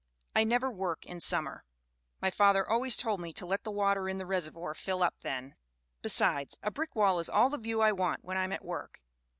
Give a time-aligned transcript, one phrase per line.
[0.35, 1.63] I never work in summer.
[2.21, 5.53] My father always told me to let the water in the reservoir fill up then.
[6.01, 8.99] Besides, a brick wall is all the view I want when I am at work.